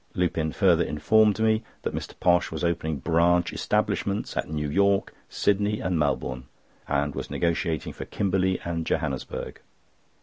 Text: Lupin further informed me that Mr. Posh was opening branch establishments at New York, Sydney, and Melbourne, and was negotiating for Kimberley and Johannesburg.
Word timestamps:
Lupin 0.15 0.51
further 0.51 0.83
informed 0.83 1.37
me 1.39 1.61
that 1.83 1.93
Mr. 1.93 2.19
Posh 2.19 2.51
was 2.51 2.63
opening 2.63 2.97
branch 2.97 3.53
establishments 3.53 4.35
at 4.35 4.49
New 4.49 4.67
York, 4.67 5.13
Sydney, 5.29 5.79
and 5.79 5.99
Melbourne, 5.99 6.45
and 6.87 7.13
was 7.13 7.29
negotiating 7.29 7.93
for 7.93 8.05
Kimberley 8.05 8.59
and 8.65 8.83
Johannesburg. 8.83 9.59